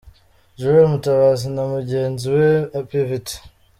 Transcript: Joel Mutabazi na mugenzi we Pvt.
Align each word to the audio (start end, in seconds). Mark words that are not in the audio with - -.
Joel 0.59 0.85
Mutabazi 0.91 1.47
na 1.55 1.63
mugenzi 1.73 2.25
we 2.35 2.49
Pvt. 2.89 3.27